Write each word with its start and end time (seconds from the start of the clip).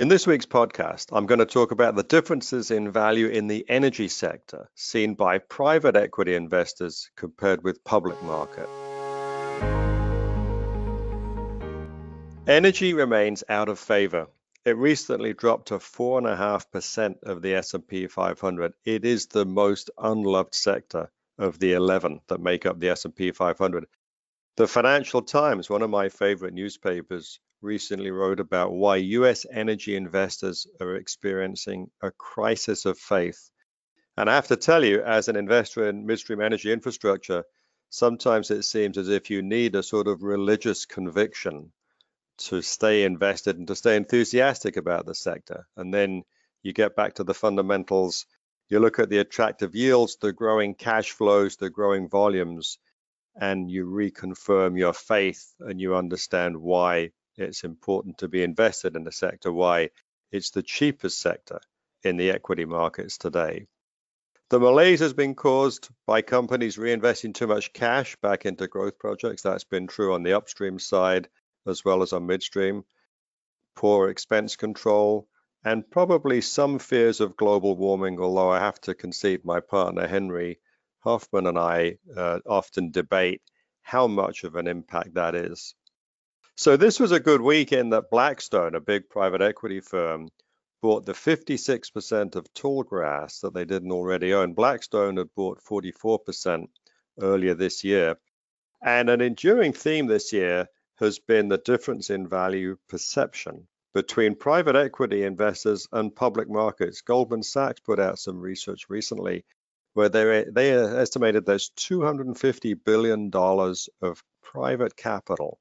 In 0.00 0.08
this 0.08 0.26
week's 0.26 0.46
podcast, 0.46 1.08
I'm 1.12 1.26
going 1.26 1.40
to 1.40 1.44
talk 1.44 1.72
about 1.72 1.94
the 1.94 2.02
differences 2.02 2.70
in 2.70 2.90
value 2.90 3.26
in 3.26 3.48
the 3.48 3.66
energy 3.68 4.08
sector 4.08 4.70
seen 4.74 5.12
by 5.12 5.36
private 5.36 5.94
equity 5.94 6.34
investors 6.36 7.10
compared 7.16 7.62
with 7.62 7.84
public 7.84 8.16
market. 8.22 8.66
Energy 12.46 12.94
remains 12.94 13.44
out 13.46 13.68
of 13.68 13.78
favor. 13.78 14.28
It 14.64 14.78
recently 14.78 15.34
dropped 15.34 15.68
to 15.68 15.74
4.5% 15.74 17.16
of 17.24 17.42
the 17.42 17.56
S&P 17.56 18.06
500. 18.06 18.72
It 18.86 19.04
is 19.04 19.26
the 19.26 19.44
most 19.44 19.90
unloved 19.98 20.54
sector 20.54 21.10
of 21.36 21.58
the 21.58 21.74
11 21.74 22.22
that 22.28 22.40
make 22.40 22.64
up 22.64 22.80
the 22.80 22.88
S&P 22.88 23.32
500. 23.32 23.84
The 24.56 24.66
Financial 24.66 25.20
Times, 25.20 25.68
one 25.68 25.82
of 25.82 25.90
my 25.90 26.08
favorite 26.08 26.54
newspapers, 26.54 27.38
recently 27.62 28.10
wrote 28.10 28.40
about 28.40 28.72
why 28.72 28.96
US 28.96 29.46
energy 29.50 29.96
investors 29.96 30.66
are 30.80 30.96
experiencing 30.96 31.90
a 32.02 32.10
crisis 32.10 32.86
of 32.86 32.98
faith. 32.98 33.50
And 34.16 34.28
I 34.28 34.34
have 34.34 34.48
to 34.48 34.56
tell 34.56 34.84
you, 34.84 35.02
as 35.02 35.28
an 35.28 35.36
investor 35.36 35.88
in 35.88 36.06
midstream 36.06 36.40
energy 36.40 36.72
infrastructure, 36.72 37.44
sometimes 37.88 38.50
it 38.50 38.62
seems 38.62 38.98
as 38.98 39.08
if 39.08 39.30
you 39.30 39.42
need 39.42 39.74
a 39.74 39.82
sort 39.82 40.08
of 40.08 40.22
religious 40.22 40.86
conviction 40.86 41.72
to 42.38 42.62
stay 42.62 43.04
invested 43.04 43.58
and 43.58 43.68
to 43.68 43.74
stay 43.76 43.96
enthusiastic 43.96 44.76
about 44.76 45.06
the 45.06 45.14
sector. 45.14 45.66
And 45.76 45.92
then 45.92 46.22
you 46.62 46.72
get 46.72 46.96
back 46.96 47.14
to 47.14 47.24
the 47.24 47.34
fundamentals. 47.34 48.26
You 48.68 48.80
look 48.80 48.98
at 48.98 49.10
the 49.10 49.18
attractive 49.18 49.74
yields, 49.74 50.16
the 50.16 50.32
growing 50.32 50.74
cash 50.74 51.10
flows, 51.10 51.56
the 51.56 51.70
growing 51.70 52.08
volumes, 52.08 52.78
and 53.36 53.70
you 53.70 53.86
reconfirm 53.86 54.78
your 54.78 54.92
faith 54.92 55.54
and 55.60 55.80
you 55.80 55.94
understand 55.96 56.56
why 56.56 57.10
it's 57.40 57.64
important 57.64 58.18
to 58.18 58.28
be 58.28 58.42
invested 58.42 58.96
in 58.96 59.04
the 59.04 59.12
sector, 59.12 59.52
why 59.52 59.90
it's 60.30 60.50
the 60.50 60.62
cheapest 60.62 61.18
sector 61.20 61.60
in 62.02 62.16
the 62.16 62.30
equity 62.30 62.64
markets 62.64 63.18
today. 63.18 63.66
The 64.50 64.58
malaise 64.58 65.00
has 65.00 65.12
been 65.12 65.36
caused 65.36 65.88
by 66.06 66.22
companies 66.22 66.76
reinvesting 66.76 67.34
too 67.34 67.46
much 67.46 67.72
cash 67.72 68.16
back 68.16 68.46
into 68.46 68.66
growth 68.66 68.98
projects. 68.98 69.42
That's 69.42 69.64
been 69.64 69.86
true 69.86 70.12
on 70.12 70.24
the 70.24 70.32
upstream 70.32 70.78
side 70.78 71.28
as 71.66 71.84
well 71.84 72.02
as 72.02 72.12
on 72.12 72.26
midstream. 72.26 72.84
Poor 73.76 74.08
expense 74.08 74.56
control 74.56 75.28
and 75.64 75.88
probably 75.88 76.40
some 76.40 76.78
fears 76.78 77.20
of 77.20 77.36
global 77.36 77.76
warming, 77.76 78.18
although 78.18 78.50
I 78.50 78.58
have 78.58 78.80
to 78.82 78.94
concede 78.94 79.44
my 79.44 79.60
partner 79.60 80.06
Henry 80.06 80.58
Hoffman 81.00 81.46
and 81.46 81.58
I 81.58 81.98
uh, 82.16 82.40
often 82.46 82.90
debate 82.90 83.42
how 83.82 84.06
much 84.06 84.44
of 84.44 84.56
an 84.56 84.66
impact 84.66 85.14
that 85.14 85.34
is. 85.34 85.74
So 86.60 86.76
this 86.76 87.00
was 87.00 87.10
a 87.10 87.20
good 87.20 87.40
week 87.40 87.72
in 87.72 87.88
that 87.88 88.10
Blackstone, 88.10 88.74
a 88.74 88.80
big 88.80 89.08
private 89.08 89.40
equity 89.40 89.80
firm, 89.80 90.28
bought 90.82 91.06
the 91.06 91.14
56% 91.14 92.36
of 92.36 92.52
Tallgrass 92.52 93.40
that 93.40 93.54
they 93.54 93.64
didn't 93.64 93.90
already 93.90 94.34
own. 94.34 94.52
Blackstone 94.52 95.16
had 95.16 95.34
bought 95.34 95.64
44% 95.64 96.66
earlier 97.18 97.54
this 97.54 97.82
year. 97.82 98.16
And 98.84 99.08
an 99.08 99.22
enduring 99.22 99.72
theme 99.72 100.06
this 100.06 100.34
year 100.34 100.66
has 100.96 101.18
been 101.18 101.48
the 101.48 101.56
difference 101.56 102.10
in 102.10 102.28
value 102.28 102.76
perception 102.90 103.66
between 103.94 104.34
private 104.34 104.76
equity 104.76 105.22
investors 105.22 105.88
and 105.92 106.14
public 106.14 106.50
markets. 106.50 107.00
Goldman 107.00 107.42
Sachs 107.42 107.80
put 107.80 107.98
out 107.98 108.18
some 108.18 108.38
research 108.38 108.84
recently 108.90 109.46
where 109.94 110.10
they, 110.10 110.44
they 110.44 110.72
estimated 110.72 111.46
there's 111.46 111.70
$250 111.78 112.84
billion 112.84 113.30
of 114.02 114.22
private 114.42 114.94
capital 114.94 115.58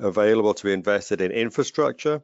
available 0.00 0.54
to 0.54 0.64
be 0.64 0.72
invested 0.72 1.20
in 1.20 1.30
infrastructure 1.30 2.22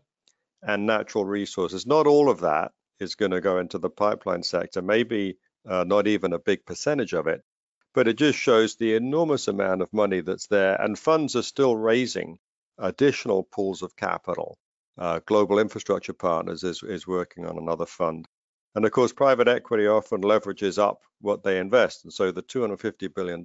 and 0.63 0.87
natural 0.87 1.25
resources. 1.25 1.87
Not 1.87 2.07
all 2.07 2.31
of 2.31 2.41
that 2.41 2.73
is 2.99 3.15
going 3.15 3.31
to 3.33 3.41
go 3.41 3.59
into 3.59 3.79
the 3.79 3.91
pipeline 3.91 4.43
sector, 4.43 4.83
maybe 4.83 5.39
uh, 5.69 5.85
not 5.85 6.07
even 6.07 6.33
a 6.33 6.39
big 6.39 6.65
percentage 6.65 7.13
of 7.13 7.27
it, 7.27 7.43
but 7.95 8.09
it 8.09 8.17
just 8.17 8.39
shows 8.39 8.77
the 8.77 8.95
enormous 8.95 9.49
amount 9.49 9.83
of 9.83 9.93
money 9.93 10.21
that's 10.21 10.47
there, 10.47 10.81
and 10.81 10.99
funds 10.99 11.37
are 11.37 11.43
still 11.43 11.77
raising 11.77 12.39
additional 12.79 13.43
pools 13.43 13.83
of 13.83 13.97
capital. 13.97 14.59
Uh, 14.99 15.21
Global 15.27 15.59
Infrastructure 15.59 16.13
Partners 16.13 16.65
is, 16.65 16.83
is 16.83 17.07
working 17.07 17.47
on 17.47 17.59
another 17.59 17.87
fund. 17.87 18.27
And 18.75 18.85
of 18.85 18.93
course, 18.93 19.13
private 19.13 19.49
equity 19.49 19.87
often 19.87 20.23
leverages 20.23 20.79
up 20.79 21.03
what 21.21 21.43
they 21.43 21.59
invest. 21.59 22.05
And 22.05 22.13
so 22.13 22.31
the 22.31 22.43
$250 22.43 23.15
billion 23.15 23.45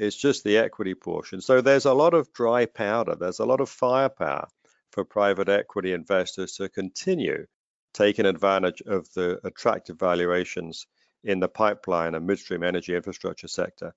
is 0.00 0.16
just 0.16 0.44
the 0.44 0.56
equity 0.56 0.94
portion. 0.94 1.40
So 1.40 1.60
there's 1.60 1.84
a 1.84 1.94
lot 1.94 2.14
of 2.14 2.32
dry 2.32 2.66
powder, 2.66 3.14
there's 3.14 3.38
a 3.38 3.44
lot 3.44 3.60
of 3.60 3.68
firepower 3.68 4.48
for 4.90 5.04
private 5.04 5.48
equity 5.48 5.92
investors 5.92 6.54
to 6.54 6.68
continue 6.68 7.46
taking 7.92 8.26
advantage 8.26 8.80
of 8.82 9.12
the 9.14 9.38
attractive 9.44 9.98
valuations 9.98 10.86
in 11.22 11.38
the 11.38 11.48
pipeline 11.48 12.14
and 12.14 12.26
midstream 12.26 12.62
energy 12.62 12.94
infrastructure 12.94 13.48
sector. 13.48 13.94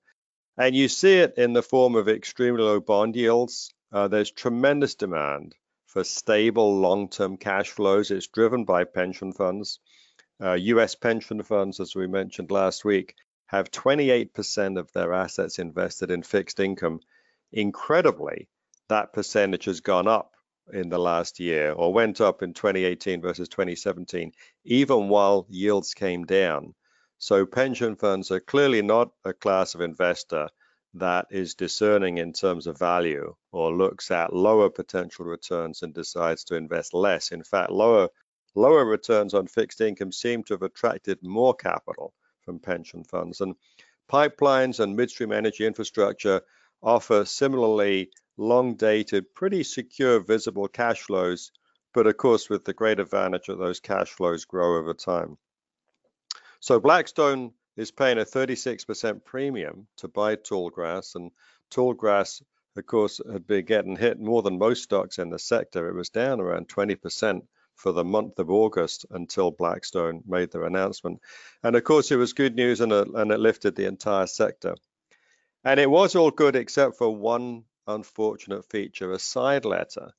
And 0.58 0.76
you 0.76 0.88
see 0.88 1.14
it 1.14 1.34
in 1.36 1.52
the 1.52 1.62
form 1.62 1.96
of 1.96 2.08
extremely 2.08 2.62
low 2.62 2.80
bond 2.80 3.16
yields. 3.16 3.72
Uh, 3.92 4.08
there's 4.08 4.30
tremendous 4.30 4.94
demand 4.94 5.54
for 5.86 6.04
stable 6.04 6.80
long-term 6.80 7.38
cash 7.38 7.70
flows. 7.70 8.10
It's 8.10 8.26
driven 8.26 8.64
by 8.64 8.84
pension 8.84 9.32
funds. 9.32 9.78
Uh, 10.42 10.52
US 10.52 10.94
pension 10.96 11.42
funds, 11.42 11.80
as 11.80 11.94
we 11.94 12.06
mentioned 12.06 12.50
last 12.50 12.84
week, 12.84 13.14
have 13.46 13.70
28% 13.70 14.78
of 14.78 14.90
their 14.92 15.12
assets 15.12 15.58
invested 15.58 16.10
in 16.10 16.22
fixed 16.22 16.60
income. 16.60 17.00
Incredibly, 17.52 18.48
that 18.88 19.12
percentage 19.12 19.66
has 19.66 19.80
gone 19.80 20.08
up 20.08 20.32
in 20.72 20.88
the 20.88 20.98
last 20.98 21.40
year 21.40 21.72
or 21.72 21.92
went 21.92 22.20
up 22.20 22.42
in 22.42 22.54
2018 22.54 23.20
versus 23.20 23.48
2017, 23.48 24.32
even 24.64 25.08
while 25.08 25.46
yields 25.48 25.94
came 25.94 26.24
down. 26.24 26.74
So 27.18 27.46
pension 27.46 27.96
funds 27.96 28.30
are 28.30 28.40
clearly 28.40 28.82
not 28.82 29.10
a 29.24 29.32
class 29.32 29.74
of 29.74 29.80
investor 29.82 30.48
that 30.94 31.26
is 31.30 31.54
discerning 31.54 32.18
in 32.18 32.32
terms 32.32 32.66
of 32.66 32.78
value 32.78 33.34
or 33.52 33.72
looks 33.72 34.10
at 34.10 34.32
lower 34.32 34.70
potential 34.70 35.24
returns 35.24 35.82
and 35.82 35.92
decides 35.92 36.44
to 36.44 36.56
invest 36.56 36.94
less. 36.94 37.32
In 37.32 37.42
fact, 37.42 37.70
lower 37.70 38.08
lower 38.54 38.84
returns 38.84 39.34
on 39.34 39.48
fixed 39.48 39.80
income 39.80 40.12
seem 40.12 40.44
to 40.44 40.54
have 40.54 40.62
attracted 40.62 41.18
more 41.22 41.54
capital 41.54 42.14
from 42.44 42.58
pension 42.58 43.04
funds. 43.04 43.40
And 43.40 43.54
pipelines 44.10 44.80
and 44.80 44.96
midstream 44.96 45.32
energy 45.32 45.66
infrastructure 45.66 46.42
offer 46.82 47.24
similarly 47.24 48.10
long 48.36 48.74
dated, 48.74 49.34
pretty 49.34 49.62
secure, 49.62 50.20
visible 50.20 50.68
cash 50.68 51.00
flows, 51.02 51.52
but 51.92 52.06
of 52.06 52.16
course, 52.16 52.50
with 52.50 52.64
the 52.64 52.74
great 52.74 53.00
advantage 53.00 53.46
that 53.46 53.58
those 53.58 53.80
cash 53.80 54.10
flows 54.10 54.44
grow 54.44 54.78
over 54.78 54.92
time. 54.94 55.38
So 56.60 56.80
Blackstone 56.80 57.52
is 57.76 57.90
paying 57.90 58.18
a 58.18 58.24
36% 58.24 59.24
premium 59.24 59.86
to 59.98 60.08
buy 60.08 60.36
Tallgrass, 60.36 61.14
and 61.14 61.30
Tallgrass, 61.70 62.42
of 62.76 62.86
course, 62.86 63.20
had 63.30 63.46
been 63.46 63.64
getting 63.64 63.96
hit 63.96 64.18
more 64.18 64.42
than 64.42 64.58
most 64.58 64.82
stocks 64.82 65.18
in 65.18 65.30
the 65.30 65.38
sector. 65.38 65.88
It 65.88 65.94
was 65.94 66.10
down 66.10 66.40
around 66.40 66.68
20% 66.68 67.42
for 67.76 67.92
the 67.92 68.04
month 68.04 68.38
of 68.38 68.50
August 68.50 69.06
until 69.10 69.50
Blackstone 69.50 70.22
made 70.26 70.50
their 70.50 70.64
announcement. 70.64 71.20
And 71.62 71.76
of 71.76 71.84
course, 71.84 72.10
it 72.10 72.16
was 72.16 72.32
good 72.32 72.54
news 72.54 72.80
and 72.80 72.92
it, 72.92 73.08
and 73.08 73.30
it 73.30 73.40
lifted 73.40 73.76
the 73.76 73.86
entire 73.86 74.26
sector. 74.26 74.74
And 75.64 75.80
it 75.80 75.90
was 75.90 76.14
all 76.14 76.30
good 76.30 76.56
except 76.56 76.96
for 76.96 77.14
one 77.14 77.64
unfortunate 77.86 78.64
feature, 78.70 79.12
a 79.12 79.18
side 79.18 79.64
letter 79.64 80.12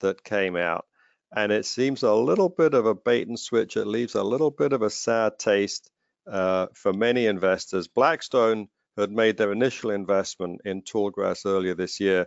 that 0.00 0.24
came 0.24 0.56
out. 0.56 0.86
And 1.34 1.52
it 1.52 1.66
seems 1.66 2.02
a 2.02 2.14
little 2.14 2.48
bit 2.48 2.74
of 2.74 2.86
a 2.86 2.94
bait 2.94 3.28
and 3.28 3.38
switch. 3.38 3.76
It 3.76 3.86
leaves 3.86 4.14
a 4.14 4.22
little 4.22 4.50
bit 4.50 4.72
of 4.72 4.82
a 4.82 4.90
sad 4.90 5.38
taste 5.38 5.90
uh, 6.30 6.66
for 6.74 6.92
many 6.92 7.26
investors. 7.26 7.88
Blackstone 7.88 8.68
had 8.96 9.10
made 9.10 9.36
their 9.36 9.52
initial 9.52 9.90
investment 9.90 10.62
in 10.64 10.82
Tallgrass 10.82 11.44
earlier 11.44 11.74
this 11.74 12.00
year. 12.00 12.26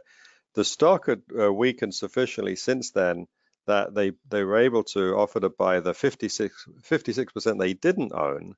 The 0.53 0.65
stock 0.65 1.07
had 1.07 1.21
uh, 1.37 1.51
weakened 1.51 1.95
sufficiently 1.95 2.55
since 2.55 2.91
then 2.91 3.27
that 3.69 3.93
they 3.93 4.11
they 4.29 4.43
were 4.43 4.57
able 4.57 4.83
to 4.83 5.15
offer 5.15 5.39
to 5.39 5.49
buy 5.49 5.79
the 5.79 5.93
56 5.93 7.31
percent 7.31 7.59
they 7.59 7.73
didn't 7.73 8.13
own 8.13 8.55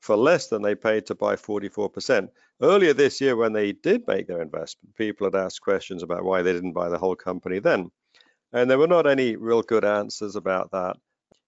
for 0.00 0.16
less 0.16 0.48
than 0.48 0.62
they 0.62 0.74
paid 0.74 1.06
to 1.06 1.14
buy 1.14 1.36
44%. 1.36 2.28
Earlier 2.62 2.94
this 2.94 3.20
year, 3.20 3.36
when 3.36 3.52
they 3.52 3.72
did 3.72 4.06
make 4.06 4.26
their 4.26 4.40
investment, 4.40 4.96
people 4.96 5.26
had 5.26 5.34
asked 5.34 5.60
questions 5.60 6.02
about 6.02 6.24
why 6.24 6.42
they 6.42 6.54
didn't 6.54 6.72
buy 6.72 6.88
the 6.88 6.98
whole 6.98 7.16
company 7.16 7.58
then. 7.58 7.90
And 8.52 8.70
there 8.70 8.78
were 8.78 8.86
not 8.86 9.06
any 9.06 9.36
real 9.36 9.62
good 9.62 9.84
answers 9.84 10.36
about 10.36 10.70
that. 10.72 10.96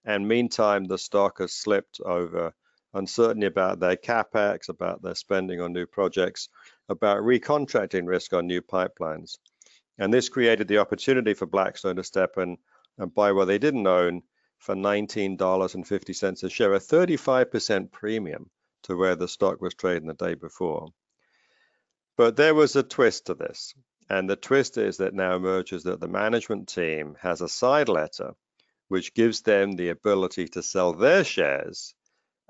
And 0.04 0.28
meantime, 0.28 0.84
the 0.84 0.98
stock 0.98 1.38
has 1.38 1.52
slipped 1.52 2.00
over 2.04 2.52
uncertainty 2.94 3.46
about 3.46 3.80
their 3.80 3.96
capex, 3.96 4.68
about 4.68 5.02
their 5.02 5.14
spending 5.14 5.60
on 5.60 5.72
new 5.72 5.86
projects, 5.86 6.48
about 6.88 7.22
recontracting 7.22 8.06
risk 8.06 8.34
on 8.34 8.46
new 8.46 8.60
pipelines. 8.60 9.38
And 9.98 10.12
this 10.12 10.28
created 10.28 10.68
the 10.68 10.78
opportunity 10.78 11.32
for 11.34 11.46
Blackstone 11.46 11.96
to 11.96 12.04
step 12.04 12.36
in 12.36 12.58
and 12.98 13.14
buy 13.14 13.32
what 13.32 13.46
they 13.46 13.58
didn't 13.58 13.86
own 13.86 14.22
for 14.58 14.74
$19.50 14.74 16.42
a 16.44 16.48
share, 16.48 16.74
a 16.74 16.78
35% 16.78 17.90
premium 17.90 18.50
to 18.84 18.96
where 18.96 19.16
the 19.16 19.28
stock 19.28 19.60
was 19.60 19.74
trading 19.74 20.08
the 20.08 20.14
day 20.14 20.34
before. 20.34 20.88
But 22.16 22.36
there 22.36 22.54
was 22.54 22.76
a 22.76 22.82
twist 22.82 23.26
to 23.26 23.34
this. 23.34 23.74
And 24.08 24.28
the 24.28 24.36
twist 24.36 24.76
is 24.76 24.98
that 24.98 25.14
now 25.14 25.36
emerges 25.36 25.84
that 25.84 26.00
the 26.00 26.08
management 26.08 26.68
team 26.68 27.16
has 27.20 27.40
a 27.40 27.48
side 27.48 27.88
letter 27.88 28.34
which 28.88 29.14
gives 29.14 29.40
them 29.40 29.72
the 29.72 29.88
ability 29.88 30.46
to 30.48 30.62
sell 30.62 30.92
their 30.92 31.24
shares 31.24 31.94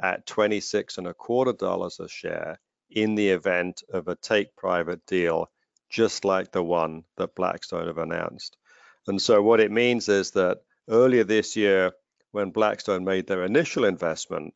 at 0.02 0.26
26 0.26 0.98
and 0.98 1.06
a 1.06 1.14
quarter 1.14 1.52
dollars 1.52 2.00
a 2.00 2.08
share 2.08 2.58
in 2.90 3.14
the 3.14 3.28
event 3.28 3.84
of 3.92 4.08
a 4.08 4.16
take 4.16 4.56
private 4.56 5.06
deal, 5.06 5.48
just 5.88 6.24
like 6.24 6.50
the 6.50 6.62
one 6.62 7.04
that 7.16 7.36
Blackstone 7.36 7.86
have 7.86 7.98
announced. 7.98 8.56
And 9.08 9.20
so 9.20 9.42
what 9.42 9.60
it 9.60 9.72
means 9.72 10.08
is 10.08 10.30
that 10.32 10.58
earlier 10.88 11.24
this 11.24 11.56
year, 11.56 11.92
when 12.30 12.50
Blackstone 12.50 13.04
made 13.04 13.26
their 13.26 13.44
initial 13.44 13.84
investment, 13.84 14.54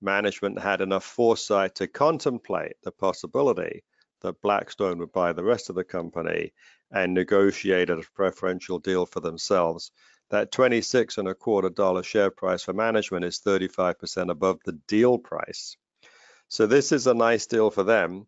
management 0.00 0.58
had 0.58 0.80
enough 0.80 1.04
foresight 1.04 1.74
to 1.76 1.86
contemplate 1.86 2.76
the 2.82 2.92
possibility 2.92 3.82
that 4.22 4.40
Blackstone 4.42 4.98
would 4.98 5.12
buy 5.12 5.32
the 5.32 5.44
rest 5.44 5.70
of 5.70 5.76
the 5.76 5.84
company 5.84 6.52
and 6.90 7.14
negotiate 7.14 7.90
a 7.90 8.02
preferential 8.14 8.78
deal 8.78 9.06
for 9.06 9.20
themselves. 9.20 9.92
That 10.30 10.52
26 10.52 11.18
and 11.18 11.28
a 11.28 11.34
quarter 11.34 11.70
dollar 11.70 12.02
share 12.02 12.30
price 12.30 12.62
for 12.62 12.72
management 12.72 13.24
is 13.24 13.40
35% 13.40 14.30
above 14.30 14.58
the 14.64 14.78
deal 14.86 15.18
price. 15.18 15.76
So 16.48 16.66
this 16.66 16.92
is 16.92 17.06
a 17.06 17.14
nice 17.14 17.46
deal 17.46 17.70
for 17.70 17.82
them. 17.82 18.26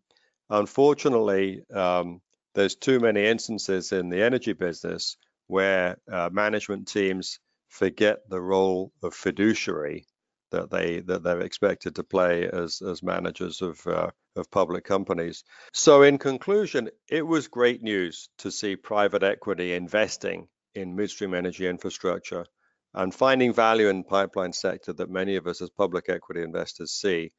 Unfortunately, 0.49 1.63
um, 1.73 2.21
there's 2.53 2.75
too 2.75 2.99
many 2.99 3.25
instances 3.25 3.91
in 3.91 4.09
the 4.09 4.21
energy 4.21 4.53
business 4.53 5.17
where 5.47 5.97
uh, 6.11 6.29
management 6.31 6.87
teams 6.87 7.39
forget 7.69 8.19
the 8.29 8.41
role 8.41 8.91
of 9.01 9.13
fiduciary 9.13 10.05
that 10.51 10.69
they 10.69 10.99
that 10.99 11.23
they're 11.23 11.41
expected 11.41 11.95
to 11.95 12.03
play 12.03 12.47
as 12.47 12.81
as 12.81 13.01
managers 13.01 13.61
of 13.61 13.85
uh, 13.87 14.11
of 14.35 14.49
public 14.51 14.83
companies. 14.83 15.43
So 15.73 16.03
in 16.03 16.17
conclusion, 16.17 16.89
it 17.09 17.25
was 17.25 17.47
great 17.47 17.81
news 17.81 18.29
to 18.39 18.51
see 18.51 18.75
private 18.75 19.23
equity 19.23 19.73
investing 19.73 20.47
in 20.75 20.95
midstream 20.95 21.33
energy 21.33 21.67
infrastructure 21.67 22.45
and 22.93 23.13
finding 23.13 23.53
value 23.53 23.89
in 23.89 24.03
pipeline 24.03 24.53
sector 24.53 24.93
that 24.93 25.09
many 25.09 25.35
of 25.35 25.47
us 25.47 25.61
as 25.61 25.69
public 25.69 26.09
equity 26.09 26.41
investors 26.43 26.91
see. 26.91 27.31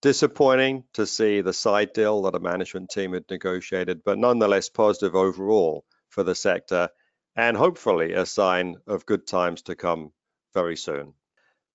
Disappointing 0.00 0.84
to 0.94 1.06
see 1.06 1.40
the 1.40 1.52
side 1.52 1.92
deal 1.92 2.22
that 2.22 2.34
a 2.34 2.40
management 2.40 2.90
team 2.90 3.12
had 3.12 3.24
negotiated, 3.30 4.02
but 4.04 4.18
nonetheless 4.18 4.68
positive 4.68 5.14
overall 5.14 5.84
for 6.10 6.22
the 6.22 6.34
sector 6.34 6.88
and 7.36 7.56
hopefully 7.56 8.12
a 8.12 8.26
sign 8.26 8.76
of 8.86 9.06
good 9.06 9.26
times 9.26 9.62
to 9.62 9.74
come 9.74 10.12
very 10.52 10.76
soon. 10.76 11.14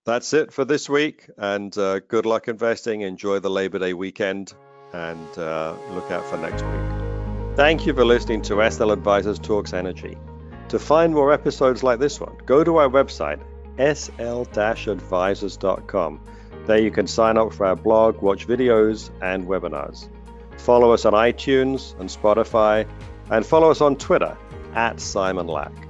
That's 0.05 0.31
it 0.33 0.53
for 0.53 0.63
this 0.65 0.87
week, 0.89 1.29
and 1.37 1.77
uh, 1.77 1.99
good 1.99 2.25
luck 2.25 2.47
investing. 2.47 3.01
Enjoy 3.01 3.39
the 3.39 3.49
Labor 3.49 3.79
Day 3.79 3.93
weekend, 3.93 4.53
and 4.93 5.37
uh, 5.37 5.75
look 5.91 6.09
out 6.09 6.25
for 6.25 6.37
next 6.37 6.63
week. 6.63 6.79
Thank 7.55 7.85
you 7.85 7.93
for 7.93 8.05
listening 8.05 8.41
to 8.43 8.71
SL 8.71 8.91
Advisors 8.91 9.37
Talks 9.37 9.73
Energy. 9.73 10.17
To 10.69 10.79
find 10.79 11.13
more 11.13 11.33
episodes 11.33 11.83
like 11.83 11.99
this 11.99 12.21
one, 12.21 12.37
go 12.45 12.63
to 12.63 12.77
our 12.77 12.87
website, 12.87 13.41
sl-advisors.com. 13.77 16.21
There 16.65 16.79
you 16.79 16.91
can 16.91 17.07
sign 17.07 17.37
up 17.37 17.53
for 17.53 17.65
our 17.65 17.75
blog, 17.75 18.21
watch 18.21 18.47
videos, 18.47 19.09
and 19.21 19.45
webinars. 19.45 20.07
Follow 20.57 20.91
us 20.91 21.03
on 21.05 21.13
iTunes 21.13 21.99
and 21.99 22.09
Spotify, 22.09 22.87
and 23.29 23.45
follow 23.45 23.69
us 23.71 23.81
on 23.81 23.97
Twitter 23.97 24.37
at 24.75 24.99
Simon 24.99 25.47
Lack. 25.47 25.88